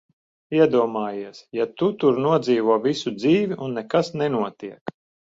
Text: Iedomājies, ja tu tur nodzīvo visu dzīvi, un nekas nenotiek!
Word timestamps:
Iedomājies, 0.59 1.41
ja 1.57 1.67
tu 1.81 1.89
tur 2.03 2.17
nodzīvo 2.25 2.77
visu 2.85 3.13
dzīvi, 3.17 3.59
un 3.67 3.77
nekas 3.81 4.09
nenotiek! 4.23 4.95